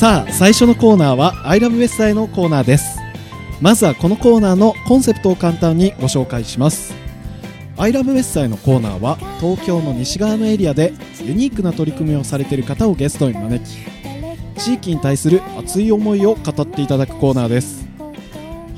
[0.00, 2.98] さあ最初のコーナーは「アイラブベッサイ」のコーナーです。
[3.60, 6.94] まずはこのコーナーのコンセプトを簡単にご紹介します。
[7.76, 13.76] アイラブベッサイのコーナーは東京の西側のエリアでユニークな取り組みをされている方をゲストに招き
[14.58, 17.86] 地域に対する熱い思いを語っていただくコーナーです。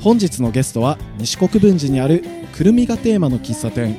[0.01, 3.95] 本日のゲストは西国分寺にあるくるみがテーマの喫茶店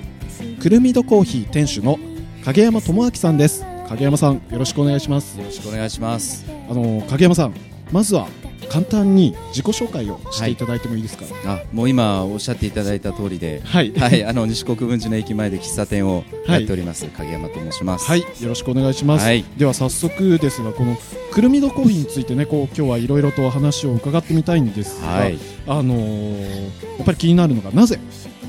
[0.60, 1.98] くるみどコーヒー店主の
[2.44, 3.64] 影山智明さんです。
[3.88, 5.38] 影山さんよろしくお願いします。
[5.38, 6.44] よろしくお願いします。
[6.68, 7.54] あの影山さん
[7.92, 8.28] まずは
[8.70, 13.60] 簡単に自己紹介をしていただいてもいいですか、あもう今おっしゃっていただいた通りで。
[13.62, 13.92] はい。
[13.98, 14.24] はい。
[14.24, 18.06] あの西国分寺の駅前で喫茶店をやっております、影山と申します。
[18.06, 19.24] はい、よろしくお願いします。
[19.24, 19.44] はい。
[19.56, 20.96] では早速ですが、この
[21.30, 25.38] くるみどコーヒーについてね、こう今日はいろいろと話を伺ってみたいんですが、はい。
[25.66, 26.64] あのー
[26.96, 27.98] やっぱり気になるのがなぜ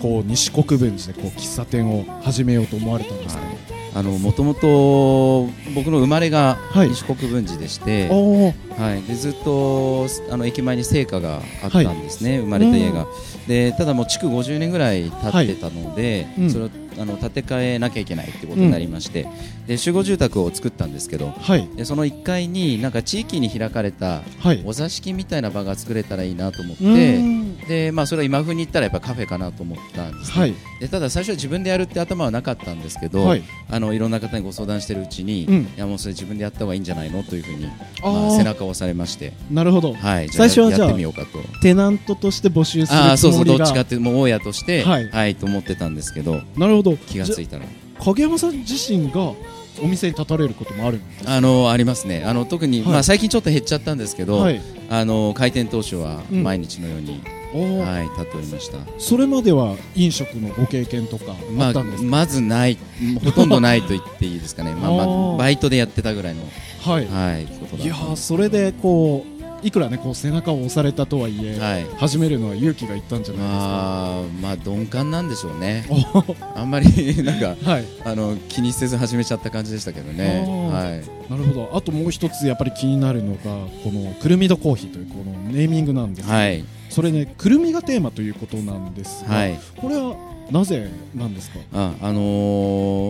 [0.02, 3.55] こう西国分寺でこう喫茶店を始めようと思われたんですかね？
[3.96, 6.90] あのもともと僕の生まれがはい。
[6.90, 8.82] 西国分寺でして、おー。
[8.82, 13.08] はい、でずっとあの駅前に生家があったんですね、生まれた家が、
[13.48, 16.50] でただもう築50年ぐらい経ってたので、うん。
[16.50, 19.28] それをあの建て替えなきゃいけないってことになりまして、
[19.66, 21.68] で集合住宅を作ったんですけどはい。
[21.76, 24.62] でその1階になんか地域に開かれたはい。
[24.66, 30.40] お座敷みたいな場が作れたらいいなと思ってんで、まあ、それは今風に言ったらやっぱカフェかなと思ったんです、ね。
[30.40, 30.56] はい。
[30.80, 33.44] でただ最初は自分でやるって頭はなかったんですけど、はい。
[33.70, 35.56] あのいろんな方にご相談してるうちに、うん。
[35.64, 39.94] いやもうそれ自分でやった方がいいんじゃないのというふうに、まあ、背中を押されまして、なるほど。
[39.94, 41.40] はい、最初はじゃあやってみようかと。
[41.62, 43.46] テナントとして募集すああるつそうそう。
[43.46, 43.66] どっ。
[43.66, 46.92] ちかっていうと大家として、ははいいと思ってたんですけどなるほど。
[46.92, 47.66] じ気がついたら。
[47.66, 47.68] ゃ
[48.04, 49.34] 影山さん自身が
[49.82, 51.36] お店に立たれることもあるんですか？
[51.36, 52.24] あのありますね。
[52.26, 52.92] あの特に、はい。
[52.92, 54.62] まあ、最近ちょっと減っちゃったんですけど、はい。
[54.90, 56.44] あの開店当初はうん。
[56.44, 57.22] 毎日のように、
[57.60, 58.78] はい、立っておりました。
[58.98, 62.10] それまでは飲食のご経験とかあまあ、ったんですか？
[62.10, 62.78] まずない、
[63.24, 66.42] ほとんどないと言っていいですかね、 まあまあバイトでやってたぐらいの、
[66.82, 67.06] はい。
[67.08, 76.24] はい、ことだいやーそれでこういくらねこう背中を押されたとはいえ、はい、始めるのは勇気がいったんじゃないまあ、まあ、鈍感なんでしょうね、ですか。
[76.56, 77.86] あんまりなんかおはい。
[78.04, 81.72] あの気にせず始めちゃった感じでしたけどね、はい、なるほど。
[81.74, 83.40] あともう一つやっぱり気になるのが
[83.84, 86.30] このくるみどコーヒーというこのネーミングなんです。
[86.30, 86.64] はい、
[86.96, 90.16] それねくるみがテーマということなんですが、はい、これは
[90.50, 91.60] なぜなんですか？
[91.74, 92.22] あ、あの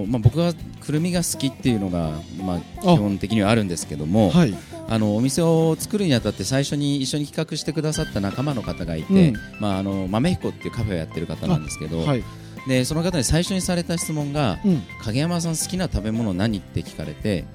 [0.06, 2.13] ーまあ、僕はくるみが好きっていうのが、
[2.44, 4.56] まあ、基本的にはあるんですけども、はい。
[4.88, 12.23] あのお店を作るにあたって最初に一緒に企画してくださった仲間の方がいて、うんまあ、あの豆彦っていうカフェをやってる方なんですけど、はい。
[12.68, 14.84] でその方に最初にされた質問が、うん。
[15.03, 16.58] 影山さん好きな食べ物何？
[16.58, 17.46] って聞かれて。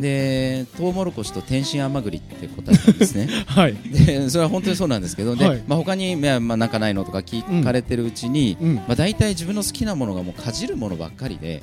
[0.00, 3.74] でトウモロコシと天津甘栗って答えたんですね はい。
[3.74, 8.74] でそれは本当にそうなんですけどで、はいまあ、他に、まあまあ、なんかないのとか聞かれてるうちに、うん。
[8.76, 11.62] まあ、大体自分の好きなものがもうかじるものばっかりで。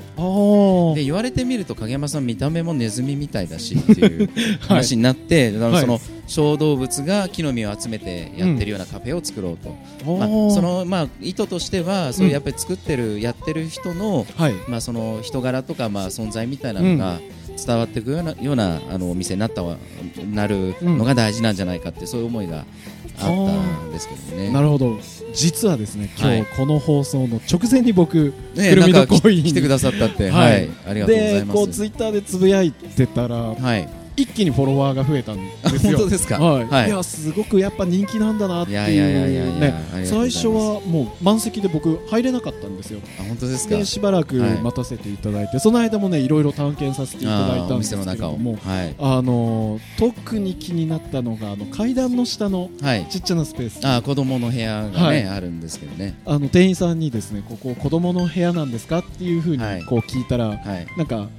[0.96, 4.30] で言われてみると影山さん見た目もネズミみたいだしっていう
[4.62, 6.00] 話になって、はいその
[6.32, 9.70] 小動物が木の実を集めてやってるようなカフェを作ろうと、
[10.18, 10.52] まあ、あー。
[10.52, 14.54] その、まあ、意図としてはそういうやっぱり作ってる、やってる人のはい。
[14.70, 17.20] まあ、その人柄とかまあ存在みたいなのが
[17.66, 19.76] 伝わっていくような,、ようなあのお店になったわ
[20.34, 22.66] なるのが大事なんじゃないかって、そういう思いがあっ
[23.20, 24.52] たんですけどね。
[24.52, 24.98] なるほど。
[25.34, 26.44] 実はですね今はい。
[26.46, 29.50] 日この放送の直前に僕、ねくるみなんかどコーヒーに。
[29.50, 30.66] 来てくださったって、ははい。
[30.66, 31.80] い、ありがとうございでこうます。
[31.80, 35.98] ツイッターでつぶやいてたらはい、一気にフォロワーが増えたんですよ。
[35.98, 36.40] 本当ですか？
[36.40, 36.88] はい、はい。
[36.88, 39.74] い、やすごくやっぱ人気なんだなっていうね。
[40.06, 43.00] 最初はもう満席で僕入れなかったんですよ。
[43.20, 43.78] あ本当ですか？
[43.78, 44.52] でしばらくはい。
[44.62, 47.92] 待たせていただいて、その間もねいろいろ探検させていただいたんです。
[47.92, 48.58] けれども。
[48.64, 53.06] はい、あのー特に気になったのがあの階段の下のはい。
[53.10, 53.80] ちっちゃなスペース。
[53.84, 55.24] あー子供の部屋がね、はい。
[55.26, 56.16] あるんですけどね。
[56.26, 59.00] あの店員さんにですねここ子供の部屋なんですか？
[59.00, 59.84] っていうふうにはい。
[59.84, 60.88] こう聞いたら、はい。
[60.98, 61.30] なんか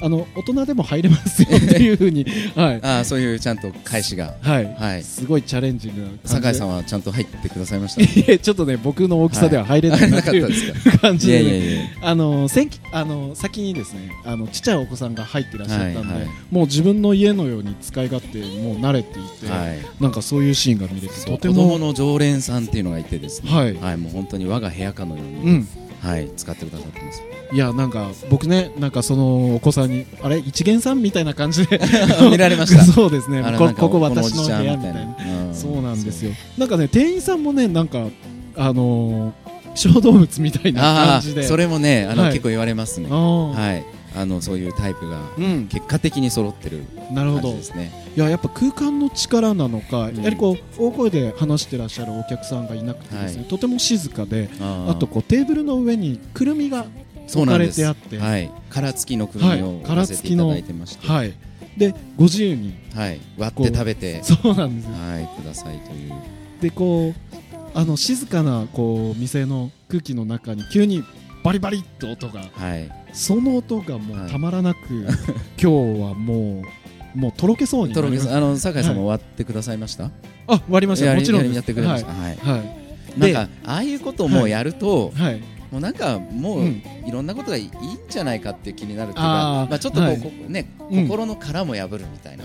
[0.00, 2.24] あの大人でも入れますよっていうふうに
[2.54, 4.34] はいあーそういうちゃんと返しが。
[4.42, 5.02] はい、はい。
[5.02, 8.02] すごいチャレンジングな酒井さんはちゃんと入ってくださいました？
[8.02, 10.98] いえちょっとね僕の大きさでは入れないななっていう かったですか？
[10.98, 11.80] 感じで。
[12.02, 19.78] あの先あの先にですねあのちっちゃいお子さんが入ってらっしゃったんで、はいはいもう自分の家のように使い勝手もう慣れていて、はい。
[20.00, 25.68] なんかそういうシーンが見れてとても子供の常連さんっていうのがいてですね、はいもう本当に我が部屋かのように、うん
[26.00, 27.22] はい、使ってくださってます。
[27.52, 30.38] いやなんか僕ねなんかそのお子さんにあれ？
[30.38, 31.80] 一元さんみたいな感じで
[32.30, 32.82] 見られました。
[32.86, 33.42] そうですね。
[33.56, 35.00] こここ私この部屋みたいな。
[35.04, 35.54] な。
[35.54, 36.32] そうなんですよ。
[36.58, 38.06] なんかね店員さんもねなんか
[38.56, 39.46] あのー
[39.76, 41.42] 小動物みたいな感じで。
[41.42, 42.32] それもねあの、はい。
[42.32, 43.08] 結構言われますね。
[43.10, 43.84] はい。
[44.18, 45.68] あのそういうタイプがうん。
[45.68, 47.50] 結果的に揃ってる感なるほど。
[47.50, 50.16] じですねいややっぱ空間の力なのか、ん。
[50.16, 53.48] やはりこう大声で話してらっしゃるお客さんがいなくてですね、はい。
[53.48, 56.86] とても静かであとこうテーブルの上にくるみが
[57.28, 59.62] 置かれてあって、はい、殻付きのくるみをはい。
[59.62, 61.34] 置かせていただいてまして、はい、
[61.76, 64.92] でご自由にはい、割って食べて、そうなんですよ。
[64.94, 66.12] はい、くださいという。
[66.62, 67.14] でこう
[67.74, 71.04] あの静かなこう店の空気の中に急に
[71.44, 72.40] バリバリっと音が。
[72.54, 74.26] はい、その音がもはい。
[74.28, 74.78] うたまらなく、
[75.60, 76.62] 今日はもう
[77.16, 80.10] もうとろけそうにとろけさんあの酒井さんも割ってくださいました？
[80.46, 81.14] あ割りました。
[81.14, 82.12] もちろんやってくれました。
[82.12, 82.36] はい。
[82.36, 82.86] はい、はい。
[83.18, 85.40] なんかああいうことをもうやると、はい。
[85.70, 86.82] もうなんかもう、うん。
[87.06, 87.70] いろんなことがいいん
[88.08, 90.20] じゃないかっていう気になるっていうまあちょっとこう、はい。
[90.20, 91.08] こね、うん。
[91.08, 92.42] 心の殻も破るみたいな。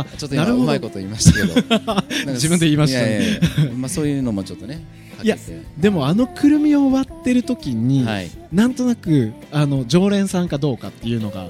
[0.00, 2.02] あちょっと今うまいこと言いましたけど。
[2.32, 3.08] 自分で言いましたね。
[3.08, 3.40] いやいやいや。
[3.76, 4.80] まあそういうのもちょっとね
[5.16, 5.38] かけて。
[5.38, 8.30] ーでもあのくるみを割ってる時に、はい。
[8.52, 11.48] なんとなくあの常連さんかどうかっていうのが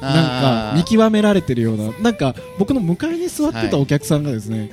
[0.00, 4.70] なんか見極められてるようななんか僕の向かいに座ってたお客さんがですね、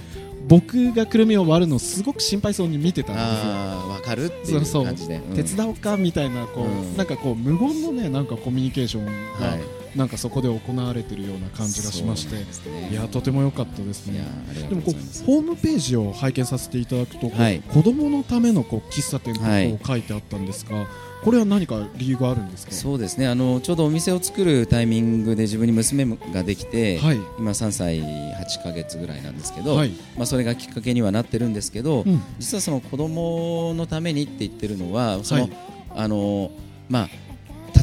[0.47, 3.89] 僕がくるみを割るのをすごく心配そうに見てたんですよ。
[3.89, 4.85] わかるっていそうそうう。
[4.85, 5.17] 感じで。
[5.17, 5.35] うん。
[5.35, 6.97] 手伝おうかみたいなこう、うん。
[6.97, 9.11] なんかこう無言のねなんかコミュニケーションが、
[9.47, 12.35] はいなんかそこで行われてるような感じがしまして
[12.69, 12.89] ね。
[12.91, 14.25] いやとても良かったですね。
[14.69, 17.61] でもことうホームページを拝見させていただくと、はい。
[17.61, 20.87] 子供のためのこう喫茶店と書いてあったんですが、
[21.23, 22.71] これは何か理由があるんですか？
[22.71, 23.27] そうですね。
[23.27, 27.19] あのちょうどお店を作るタイミングで自分に娘ができて、はい。
[27.37, 29.91] 今3歳8ヶ月ぐらいなんですけど、はい。
[30.17, 32.21] まあ、それがきっかけにはなってるんですけど、うん。
[32.39, 35.51] 実はその子供のためにって言ってるのはその、はい。
[35.95, 36.51] あの
[36.89, 37.09] まあ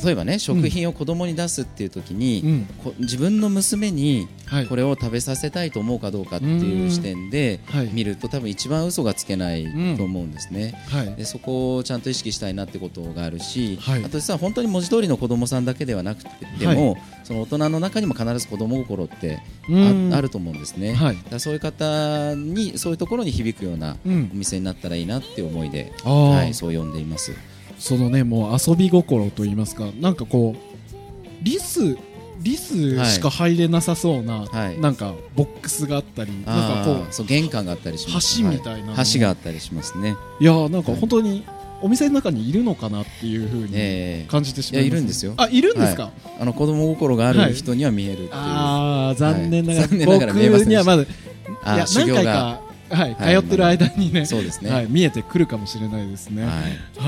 [0.04, 2.66] 例えばね食品を子供に出すっていう時に、うん。
[2.82, 4.66] こ自分の娘にはい。
[4.66, 7.90] これを食べさせたいと思うかどうかっていう視点ではい。
[7.92, 9.64] 見ると多分一番嘘がつけない
[9.96, 10.74] と思うんですね。
[10.88, 11.14] はい。
[11.14, 14.04] でそこをちゃんと意識したいなってことがあるし、はい。
[14.04, 20.14] あと実は本当に文字通りの子供さんだけではなくてでも、その大人の中にも必ず子供心ってあ,、うん。
[20.14, 21.18] あると思うんですね、はい。
[21.30, 24.30] だそういう方にそういうところに響くようなうん。
[24.32, 26.30] お店になったらいいなっていう思いで、あー。
[26.30, 27.32] はい、そう呼んでいます
[27.80, 31.96] そのねもう遊び心と言いますかなんかこうリス
[32.42, 34.80] リスしか入れなさそうな、はい。
[34.80, 38.40] なんかボックスがあったりなんかあこーそう玄関があったりします。
[38.40, 40.16] 橋みたいなのは橋があったりしますね。
[40.40, 41.44] ういやーなんか本当に
[41.82, 44.30] お店の中にいるのかなっていうふうにええ。
[44.30, 45.34] 感じてしまいます、いやいるんですよ。
[45.36, 52.60] あいるんですか、あの子供心がある人には見えるっていう、ああ残念ながら、はい残念ながら見えませいや何回か、
[52.90, 53.40] はいはい。
[53.40, 54.70] 通ってる間にね、そうですね。
[54.70, 56.44] はい、見えてくるかもしれないですね。
[56.44, 56.50] は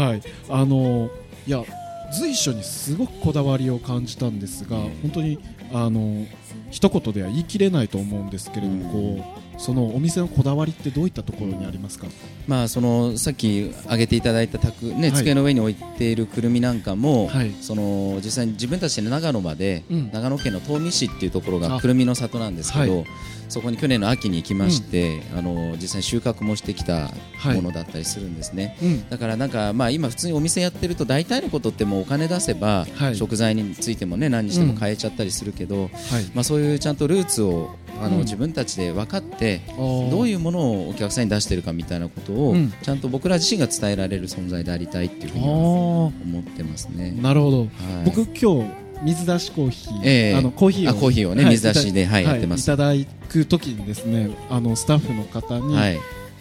[0.07, 0.09] い。
[0.11, 1.11] はい、あの
[1.47, 1.65] いや
[2.13, 4.83] 随所にすごくこだわりを感じたんですが、うん。
[5.03, 5.39] 本当に
[5.73, 6.27] あの
[6.71, 12.09] 一言では言い切れないと思うんですけれども、うんこうそのお店のこだわりってどういったところにありますか？
[12.49, 15.13] まあ、そのさっき挙げていただいた卓、ねはい。
[15.13, 17.53] 机の上に置いているくるみなんかも、はい。
[17.61, 20.11] その実際に自分たちで長野まで、うん。
[20.13, 21.81] 長野県の東御市っていうところがあ。
[21.81, 23.05] くるみの里なんですけど、は
[23.49, 27.57] そこに去年の秋に行きまして、あの実際に収穫もしてきたはい。
[27.57, 28.77] ものだったりするんですね。
[28.83, 33.17] うん、だからなんか、まあ、今普通にお店やってると大体のことってもうお金出せば、はい。
[33.17, 35.91] 食材についてもね何にしても変えちゃったりするけど、はい。
[36.35, 38.23] まあ、そういうちゃんとルーツをあの、うん。
[38.23, 42.73] 自分たちで分かってどどういううものをお客さんに出してるかみたいなことを、うん。
[42.83, 47.13] ちゃんと僕ら自身が伝えられる存在でありたいっていうふうにはあ思ってますね。
[47.13, 47.59] なるほど。
[47.61, 47.69] はい、
[48.05, 48.71] 僕今日
[49.03, 50.35] 水出しコーヒー、ええ。
[50.37, 52.63] あのコーヒーをあコーヒーをねはい水出しではいいたやってます。
[52.63, 52.93] いただ
[53.29, 55.99] く時にですねあのスタッフの方に、はい。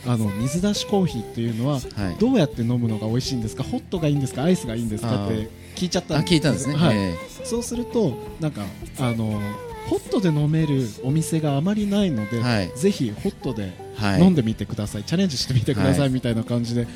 [0.08, 1.81] あの水出しコーヒーっていうのははい。
[2.19, 3.63] どうやって飲むのが美味しいんですか？
[3.63, 4.44] ホットがいいんですか？
[4.44, 5.25] アイスがいいんですか？
[5.25, 6.75] って聞いちゃったあ聞いたんですね。
[6.75, 6.98] はい。
[6.98, 7.16] え。
[7.44, 8.63] そうするとなんか
[9.00, 9.40] あの
[9.88, 12.72] ホットで飲めるお店があまりないので、はい。
[12.75, 13.74] ぜひホットで
[14.20, 16.88] 飲んでみてください、チャレンジしてみてください、はいみたいな感じで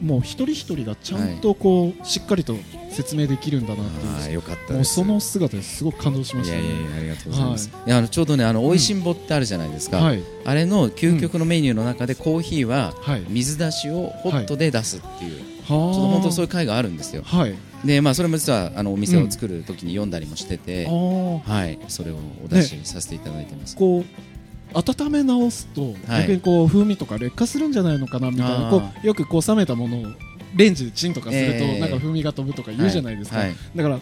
[0.00, 2.56] もう一人一人がちゃんとこう、しっかりと
[2.90, 4.84] 説明できるんだなっていうあーよかったもう。
[4.84, 6.64] その姿ですごく感動しまいしたね。
[6.64, 7.70] やいやいやありがとうございます。
[7.86, 9.98] い、やあのちょうどねあの美味しんぼってあるじゃないですか。
[9.98, 17.22] はい、あれの究極のメニューの中でコーヒーははい、水出しをホットで出すっていう、ちはょっと本当そういいう会があるんですよ。
[17.24, 17.54] はい、
[17.84, 23.76] でまあそれも実はあのお店を作る時に読んだりもしてて、あーはいそれをお出しさせていただいてます。
[23.76, 24.04] こう
[24.74, 26.20] 温め直すと、はい。
[26.22, 30.06] 逆にこう風味とか劣化するんじゃないのかなみたいなこうよくこう冷めたものを
[30.54, 33.38] レンジでチンとかすると、えーなんか風味が飛ぶとか言うじゃないですか、
[33.74, 34.00] だから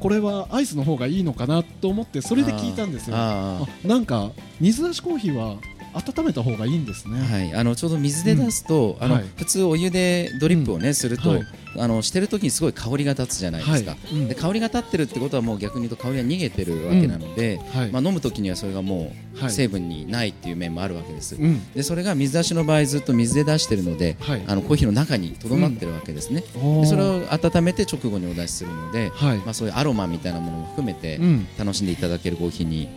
[0.00, 3.16] これはアイスの方がいいのかなと思ってそれで聞いたんですよ。
[3.16, 5.56] なんか水出しコーヒーは
[5.94, 9.24] 温めた方がいいんですね、はい、あのちょうど水で出すと、あのはい。
[9.36, 11.42] 普通お湯でドリップをね、すると、はい
[11.76, 14.28] あのしてる時にすごい香りが立つじゃないですか、うん。
[14.28, 17.90] で香りが立ってるってことはもう逆に言うと香りが逃げてるわけなので、はい。
[17.90, 21.72] まあ、飲む時にはそれがもはいう成分にないっていう面もあるわけです、うん。
[21.72, 24.42] でそれが水出しの場合ずっと水で出してるので、はい。
[24.46, 26.80] あのコーヒーの中にとどまってるわけですね、おー。
[26.82, 31.46] でそれを温めて直後にお出しするので、はい、まあ、そういうアロマみたいなものも含めてうん。
[31.58, 32.88] 楽しんでいただけるコーヒーに、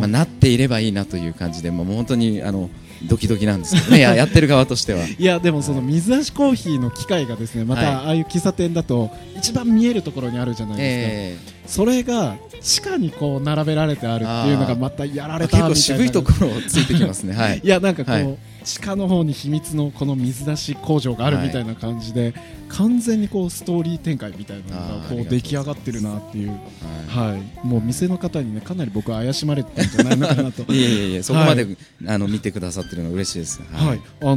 [0.00, 2.70] まあ、なっていればいいなという感じで、まあ、もう本当にあの
[3.04, 4.00] ドキドキなんですけどね。
[4.00, 5.06] や やってる側としては。
[5.06, 15.68] いやでもその水出しコーヒーの機械がですねまたかああいう喫茶店だと一番見えるところにあるじゃないですか、えー、それが地下にこう並べられてあるっていうのがまたやられたみたいな。
[15.68, 22.34] 結構渋いところをついてきますね、はい、 いやなんかこう、はい、地下の方に秘密のこの水出し工場があるみたいな感じで、はい、
[22.68, 26.50] 完全にこうストーリー展開みたいなのがこう出来上がってるなっていう、
[27.08, 30.62] はい、もう店の方にねかなり僕は怪しまれてたんじゃないのかなと。
[30.70, 31.66] いやいやいやそこまで、
[32.06, 34.36] あの見てくださってるのは嬉しいです、はい、あ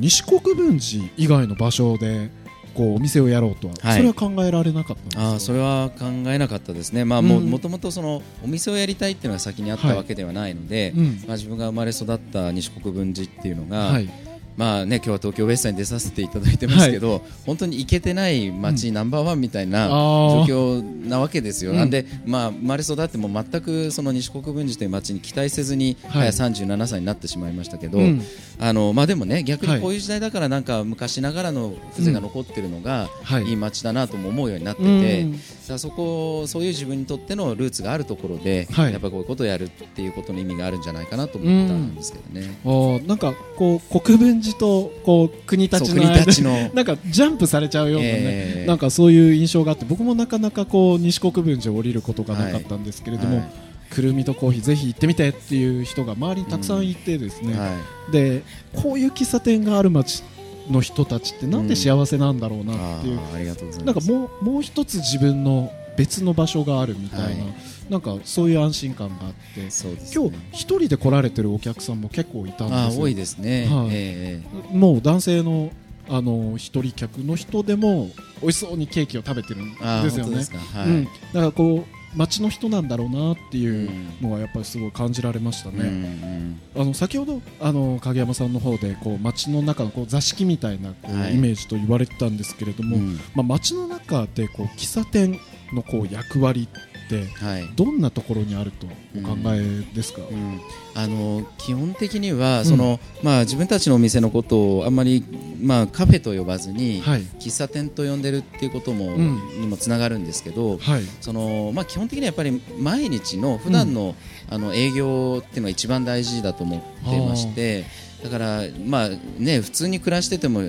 [0.00, 2.28] 西国分寺以外の場所で
[2.74, 11.06] こうお店をやろうとは、はい、それは考えられなかったあそれは考えなかったですね、まあ、もともとそのお店をやりたいっていうのが先にあったわけではないので、はい。
[11.06, 21.90] うん、まあ、自分が生まれ育った西国分寺っていうのが、はいまあね、今日は東京ウエスタに出させていただいてますけど、はい、本当に行けてない街、うん、ナンバーワンみたいな状況なわけですよ、うん、なん。
[21.90, 28.22] で、まあ、生まれ育っても全くその西国分寺という街に期待せずに、はい、37歳になってしまいましたけど、うん、
[28.58, 33.08] あのまあ、でもね逆にこういう時代だからなんか昔ながらの風情が残ってるのが、
[33.46, 33.52] い。
[33.52, 35.26] い街だなとも思うようになってて、
[35.68, 42.58] だそこそういう自分にとってのルーツがあるところで、やっぱりこういうことをやるっていうことの意味があるんじゃないかなと思ったんですけどね。
[42.64, 53.36] あなんかこう国分とこう国立の間の なんかジャンプされちゃうようなね、えー、なんかそういう印象があって僕もなかなかこう西国分寺を降りることがなかったんですけれども、はい。
[53.38, 57.68] はいくるみとコーヒーぜひ行ってみてっていう人が周りにたくさんいてですね、うんは
[58.08, 58.44] い、で
[58.76, 60.22] こういう喫茶店がある街
[60.70, 67.54] の人たちってなんで幸せなんだろうなっていう、うん、なんかもうもう一つ自分の別の場所があるみたいな、はい、
[67.90, 69.68] なんかそういう安心感があって、ね、
[70.14, 73.02] 今日一人で来られてるお客さんも結構いたんですよ。
[73.02, 73.88] 多いですね、はい。
[73.90, 75.70] えー、もう男性の
[76.08, 80.44] あの一人客の人でも美味しそうにケーキを食べてるんですよね。
[80.74, 86.56] はい、うん、だからこう街の人なんだろうなっていうのはやっぱりすごい感じられましたね。
[86.76, 95.38] あの先ほどあの影山さんの方でこう街の中のこう座敷みたいなこう、イメージと言われてたんですけれども、うん、まあ街の中でこう喫茶店
[95.72, 96.68] のこう役割
[97.16, 98.86] ってどんなところにあると
[99.18, 100.36] お考えですか、うん。
[100.36, 100.60] うん、
[100.94, 105.24] あの基本的にはその、まあ、自分たちのお店のことをあんまり、
[105.60, 114.14] まあ、カフェと呼ばずに、はい、喫茶店と呼んでるっていうことも、にもつながるんですけど、はい、そのまあ、基本的にはやっぱり毎日の普段の、
[114.48, 118.09] あの営業っていうのが一番大事だと思っていまして。
[118.22, 119.08] だからまあ
[119.38, 120.60] ね普通に暮らしてても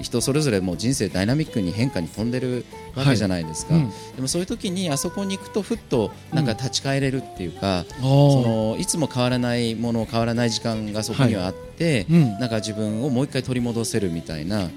[0.00, 3.82] 人それぞれもう人生ダイナミックに変化に飛んでるわけじゃないですか、はい。
[3.84, 11.71] うん、でもそういう時にあそこに行くとふっとなんか立ち返れるっていうか、うん、そのいつも変わらないもの変わらない時間がそこにはあって、はい、
[12.38, 14.58] なんか自分をもう一回取り戻せるみたいな。
[14.58, 14.70] だか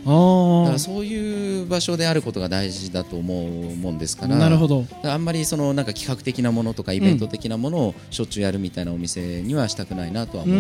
[0.74, 4.36] らそういう場所であることが大事だと思うもんですから。
[4.36, 4.86] なるほど。
[5.04, 10.58] あんまりそのなんか企画的なものとかイベント的なものをしょっちゅうやるみたいなお店にはしたくないなとは思っ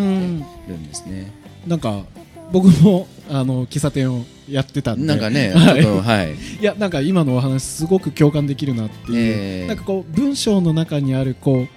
[0.65, 1.31] てるんですね。
[1.67, 2.03] なんか
[2.51, 5.07] 僕もあの喫茶店をやってたんで。
[5.07, 11.67] なんかね、 はい、はい、いやなんか今のお話すごく共感できるなっていう、えー、なんかこう文章の中にあるこう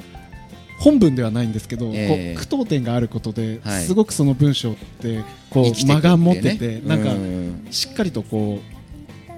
[0.78, 7.10] 本文ではないんですけど、えー、こう句読点があることで、はい、すごくその文章ってこう間が持ってて、なんか
[7.70, 8.60] しっかりとこ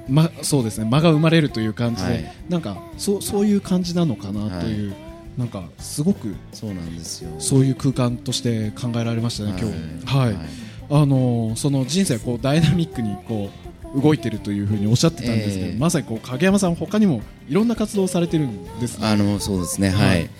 [0.08, 4.90] う、ま、そうですね間が生まれるという感じで、はい、なんかそうそういう感じなのかなという。
[4.90, 5.10] はい。
[5.38, 7.30] なんかすごくそうなんですよ。
[7.38, 10.18] そういう空間として考えられましたね、今日。
[10.18, 10.36] はい、
[10.90, 13.48] あのその人生こうダイナミックにこ
[13.94, 19.90] う動いてるというふうにおっしゃってたんですけど、えー、まさにこう影山さん他にもいろんな活動をされてるんです、ね、あのそうですね。
[19.90, 20.30] はい、はい、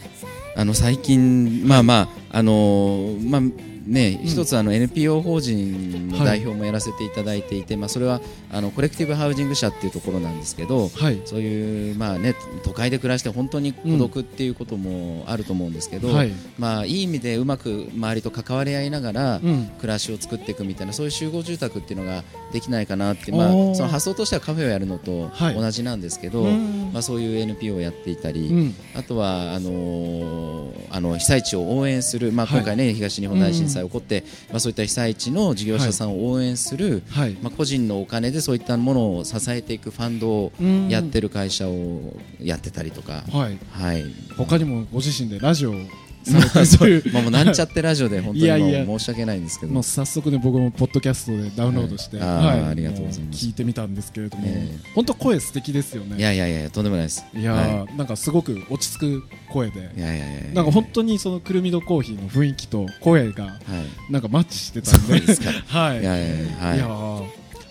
[0.56, 3.40] あの最近まあまああのまあ
[3.86, 8.20] ね、一つあの NPO 法人の代表もやらせていただいていて、まあ、それは
[8.52, 19.40] あのコレクティブハウジング社っていうところなんですけど、はい、そういう、まあね、都会で暮らして本当に孤独っていうこともあると思うんですけど、うんはい、まあ、いい意味でうまく周りと関わり合いながら
[19.78, 26.56] 暮らしを作っていくみたいな、そういう集合住宅っていうのができないかなって、まあ、その発想としてはカフェをやるのと同じなんですけど、はい、
[26.92, 40.52] まあ、そういう NPO をやっていたり、うん、あとはあのー、あの被災地を応援する、まあ、今回ね、東日本大震災起こって、まあ、そういった被災地の事業者さんを応援する、はい、まあ、個人のお金でそういったものを支えていくファンドを
[40.88, 43.58] やってる会社をやってたりとか、はい。
[43.70, 44.04] はい、
[44.36, 45.74] 他にもご自身でラジオ
[47.12, 49.72] まあ、もうなんちゃってラジオで本当に申し訳ないんですけど。
[49.72, 53.46] もう早速ね僕もポッドキャストでダウンロードして、はい、ありがとうございます。
[53.46, 56.18] 聞いてみたんですけれども、えー、本当声素敵ですよね。
[56.18, 57.24] いやいやいやとんでもないです。
[57.34, 59.80] いや、はい、なんかすごく落ち着く声で。
[59.96, 63.58] いやいやいやなんか本当にそのくるみどコーヒーの雰囲気と声が
[64.10, 65.14] なんかマッチしてたんで、
[65.68, 66.86] はい、いやいやいや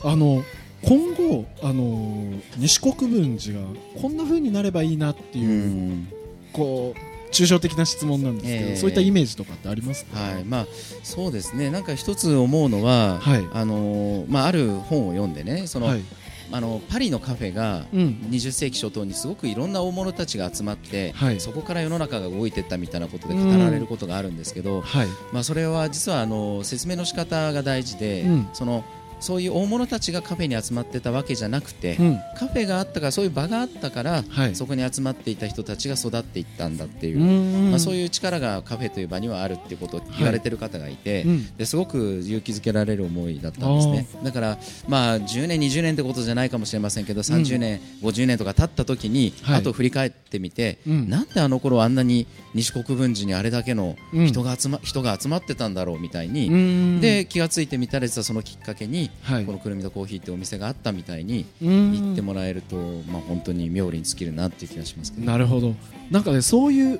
[0.03, 0.43] あの
[0.83, 3.67] 今後あの西国分寺が
[4.01, 6.07] こんな風になればいいなっていう
[6.53, 10.43] こう抽象的な質問なんですけど、えー、そういったイメージとかってありますか、はい。
[10.43, 10.67] まあ、
[11.03, 11.69] そうですね。
[11.69, 16.03] なんか一つ思うのは、はい、あのまあ、ある本を読んでねその、はい、
[16.51, 18.19] あのパリのカフェがうん。
[18.29, 21.39] 20世紀初頭にすごくいろんな大物たちが集まって、はい。
[21.39, 25.07] そこから世の中が動いていったみたいなことで語られることがあるんですけど、はい。
[25.31, 28.49] まあ、それは実はあの説明の仕方が大事で、うん。
[28.53, 28.83] その
[29.19, 32.19] そういう大物たちがカフェに集まってたわけじゃなくて、うん。
[32.37, 34.55] カフェがあったからそういう場があったから、はい。
[34.55, 37.23] そこに集まっていた人たちが育っていったんだっていう、う
[37.67, 41.57] んまあ、そういう力がカフェという場にはあるっていうことを言われてる方がいて、うん。
[41.57, 44.07] ですごく勇気づけられる思いだったんですね。
[44.23, 44.57] だから、
[44.87, 49.61] まあ、10年、20年ってことじゃないかもしれませんけど30年、50年とか経った時に、はい。
[49.69, 51.09] 振り返ってみて、うん。
[51.09, 54.27] なんであの頃あんなに西国分寺にあれだけのうん。
[54.27, 57.01] 人が集ま,、人が集まってたんだろうみたいに、うん。
[57.01, 59.45] で気がついてみたら実はそのきっかけに、はい。
[59.45, 61.91] このくるみとコーヒーってお店があったみたいにうん。
[61.91, 62.75] 言ってもらえると、
[63.11, 65.75] まあ、本当に妙利に尽きるなっていう気がしますけど、なるほど。
[66.11, 66.99] なんかねそういう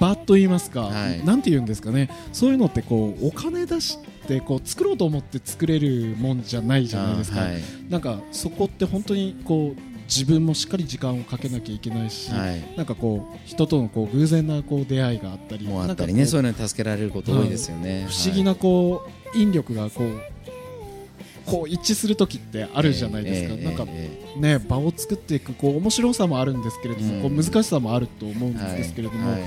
[0.00, 1.24] 場と言いますか、はい。
[1.24, 2.10] なんて言うんですかね。
[2.32, 7.62] そういうのってこうお金出してこう作ろうと思って作れるもんじゃないじゃないですか、はい。
[7.88, 12.62] なんかそこって本当にこう自分もしっかり時間をかけなきゃいけないし、はい。
[12.76, 20.20] なんかこう人とのこう偶然なこう出会いがあったりもうあったりねそういうのに助けられること多いですよね、不思議なこう引力がこう
[21.50, 27.22] こう一致する時ってあるじゃないですか、ええなんかええね場を作っていくこう面白さもあるんですけれども、うん。
[27.22, 29.42] こう難しさもあると思うんはいですけれども、はい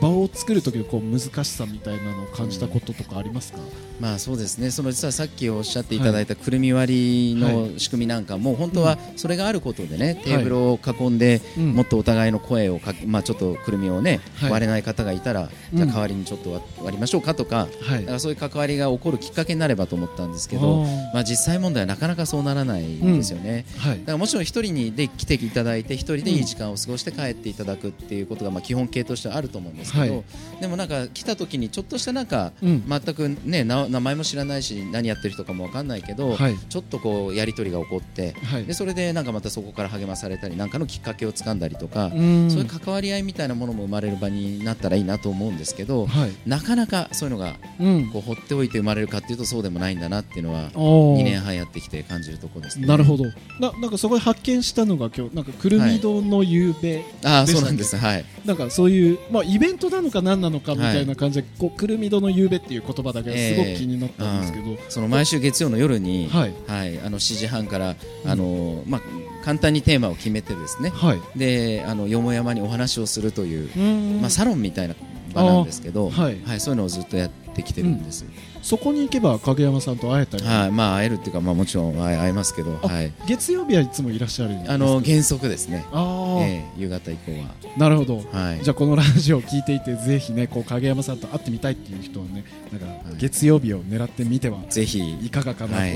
[0.00, 3.58] 場を作る時のこう難しさみたいなのを感じたこととかありますか、
[4.00, 4.70] まあそうですね。
[4.70, 11.72] その実はさっきおっしゃっていただいたくるみ割りの仕組みなんかも本当はそれがあることでねテーブルを囲んでうん。
[11.72, 14.50] もっとお互いの声をかけまあちょっとくるみをねはい。
[14.50, 15.76] 割れない方がいたらうん。
[15.76, 18.00] じゃあ代わりにちょっと割割りましょうかとかはい。
[18.00, 21.12] だからそういう関わりが起こるきっかけになればと思ったんですけあどー。
[21.12, 23.64] まあ実際問題はなかなかそうならないんですよね。
[23.78, 23.98] はい。
[24.00, 30.24] だからもちろん一人にで来ていただいて一人でいい時間を過ごして帰っていただくっていうことがまあ基本形としてはあると思うんですけど、はい。
[30.60, 32.84] でもなんか来た時にちょっとしたなんかうん。
[32.88, 36.56] 全くねな名前も知らないし何やってる人かもわかんないけど、はい。
[36.56, 38.64] ちょっとこうやり取りが起こってはい。
[38.64, 42.50] でそれでなんかまたそこから励まされたりなんかのきっかけをつかんだりとか、うん。
[42.50, 46.32] そういう関わり合いみたいなものも生まれる場になったらいいなと思うんですけど、はい。
[46.46, 48.10] なかなかそういうのがうん。
[48.10, 51.20] こう放っておいて生まれるかっていうとそうでもないんだなっていうのはおー。
[51.20, 52.86] 2年半やってきて感じるところですね。
[52.86, 53.24] なるほど。
[53.58, 57.96] ななんかそこで発見したのが今日なんかくるみ堂の夕べ、ああそうなんです。
[57.96, 58.24] はい。
[58.44, 66.54] なんかそういう、まあ、イベントなのか何なのかみたいな感じで、こうくるみ堂の夕べっていう言葉だけですごく気になったんですけど、その毎週月曜の夜に、はい。
[66.66, 69.00] はい、あの7時半から、あのまあ、
[69.44, 70.90] 簡単にテーマを決めてですね。
[70.90, 71.38] はい。
[71.38, 73.80] であのよもやまにお話をするという、う
[74.18, 74.20] ん。
[74.20, 74.94] まあ、サロンみたいな
[75.34, 78.24] 場なんですけど、あーはいそういうのをずっとやってきてるんです、
[78.62, 87.54] そこに行けば影山さんと会えたり、はいまあ、会えるっていうか、まあ、もちろん会え会えますけど、あはい、月曜日はいつもいらっしゃるあの原則ですね、あー、ええ夕方以降は。
[87.76, 88.22] なるほど。
[88.32, 88.62] はい。
[88.62, 93.16] じゃあこのラジオを聞いていてぜひねこう影山さんと会ってみたいっていう人はねなんかい。
[93.18, 95.00] 月曜日を狙ってみてはぜひ。
[95.20, 95.88] いかがかなと、はは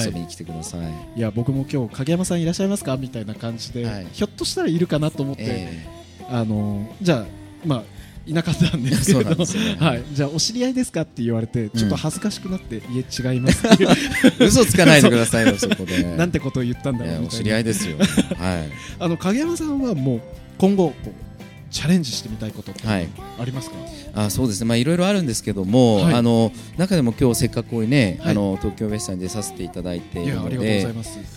[0.00, 0.04] い。
[0.04, 0.80] い遊びに来てください。
[1.16, 2.96] いや僕も今日影山さんいらっしゃいますか？
[2.96, 4.06] みたいな感じで、はい。
[4.12, 5.86] ひょっとしたらいるかなと思って、え
[6.28, 7.26] あのじゃあ
[7.66, 7.82] まあ
[8.26, 13.90] いなかったんですけれど、ねはい、じゃあお知り合いですかって言われてちょっと恥ずかしくなって、いえ違いますっていう
[14.40, 16.02] え嘘つかないでくださいよ、そこで。
[16.16, 17.96] なんてことを言ったんだろうみたいなり合いですよ。
[17.98, 18.70] はい。
[18.98, 20.20] あの影山さんはもう
[20.58, 20.94] 今後
[21.74, 23.08] チャレンジしてみたいことってはい。
[23.36, 23.76] ありますか、
[24.14, 26.14] あそうですね、まあ、いろいろあるんですけども、はい。
[26.14, 28.30] あの中でも今日せっかくね、はい。
[28.30, 30.86] あの東京ウエスタンに出させていただいているので、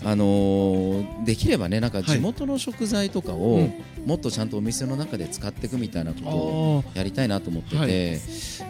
[0.04, 2.08] あのーできればね、なんかはい。
[2.08, 3.74] 地元の食材とかうをん。
[4.06, 8.20] もっとちゃんとお店の中で使っていくみたいなことをあやりたいなと思ってて、はい。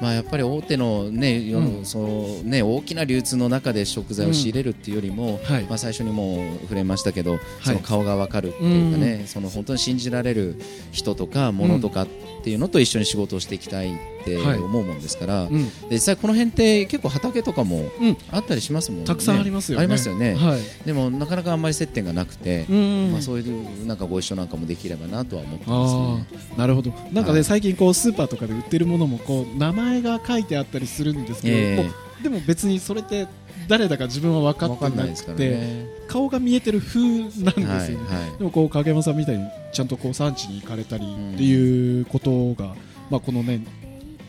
[0.02, 1.86] まあ、やっぱり大手のね、うん。
[1.86, 5.64] そうね大きな流通の中で食材を仕入れるっていうよりも、はい。
[5.64, 10.56] まあ、最初にもう触れましたけど、その顔が分かるっていうかね、その本当に信じられる
[10.92, 12.08] 人とか物とかっ
[12.43, 18.17] ていうのと一緒に仕事をしていきたいってはい思うもんですから、ーうんで実際この辺って結構畑とかもうん。
[18.32, 19.06] あったりしますもんね。
[19.06, 19.82] たくさんありますよね。
[19.82, 20.36] ありますよね。
[20.36, 20.62] はい。
[20.86, 25.98] でもなかなかあんまり接点がなくて、うんまあ、そういうなんかご一緒なんかもできればなとは思ってますあ
[26.36, 26.46] ね。
[26.56, 26.91] あなるほど。
[27.12, 31.76] なんかね、はい最近こうスーパーとかで売ってるものもこう名前が書いてあったりするんですけど、ええ。
[31.78, 33.28] もうでも別にそれって
[33.67, 35.86] 誰だか自分は分かってなくないですからて、ね。
[36.08, 38.38] 顔が見えてる風なんですよね、はいはい。
[38.38, 42.76] でもこう影山さんみたいにちゃんとこう産地に行かれたりんっていうことが、
[43.10, 43.62] まあ、このね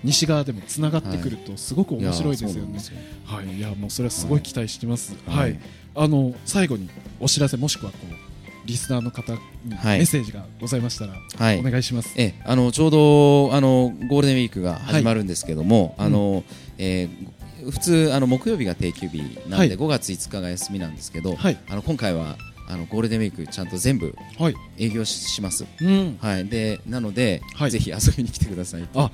[0.05, 2.79] 西側でもつながってくるとすごく面白いですよね。
[3.25, 5.53] はい、いやもうそれはすごい期待してます、ははい。
[5.53, 5.57] い
[5.95, 6.89] あの最後に
[7.19, 8.15] お知らせもしくはこう
[8.67, 10.01] リスナーの方にメはい。
[10.01, 11.59] ッセージがございましたら、はい。
[11.59, 16.07] お願いします、えあのちょうどあのゴールデンウィークが始まるんですけども、はい。
[16.07, 16.45] あの
[16.77, 17.38] えー
[17.71, 19.71] 普通あの木曜日が定休日なんで、はい。
[19.71, 21.59] 5月5日が休みなんですけど、はい。
[21.69, 22.37] あの今回は
[22.69, 24.55] あのゴールデンウィークちゃんと全部はい。
[24.79, 25.67] 営業しします。
[25.81, 27.71] うん、はい、でなので、はい。
[27.71, 28.89] ぜひ遊びに来てください。
[28.95, 29.11] あ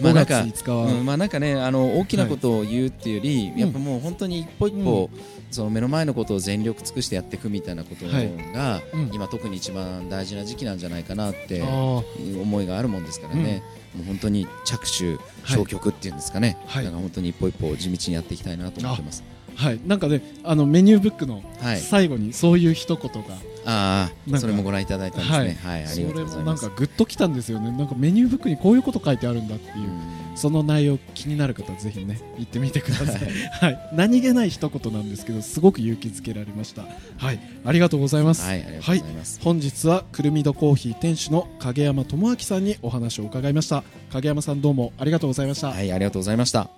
[0.00, 5.10] まあなん5月か5日は、うんまあなんかねあの大きなことを言うっていうより、やっぱもう本当に一歩一歩、
[5.50, 8.30] その目の前のことを全力尽くしてやっていくみたいなことはい。
[8.52, 9.10] が、うん。
[9.12, 13.62] 今特に一番大事な時期なんじゃないかなって思いがあるもんですからね、
[13.94, 16.84] もう本当に着手はい消極っていうんですかね、はい。
[16.84, 19.24] だから本当に一歩一歩地道にやっていきたいなと思ってます。
[19.54, 19.80] はい。
[19.86, 21.80] なんかねあのメニューブックのはい。
[21.80, 23.28] 最後にそういう一言が、
[23.66, 25.58] ああそれもご覧いただいたんですね。
[25.62, 26.64] はい、ありがとうございます。
[26.64, 27.70] もなんかグッときたんですよね。
[27.72, 29.90] なんかメニューブックにこういうこと書いてあるんだっていう、
[30.36, 36.84] その内容気になる方はぜひね行ってみてください、 はい、何気ない一言なんですけどすごく勇気づけられました。
[37.18, 37.40] はい。
[37.64, 38.44] ありがとうございます。
[38.46, 39.40] はい、ありがとうございます。
[39.42, 43.82] 本日はくるみどコーヒー店主の影山智明さんにお話を伺いました。
[44.12, 46.75] 影山さんどうもありがとうございました、はい、ありがとうございました。